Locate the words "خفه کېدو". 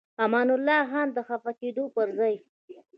1.27-1.83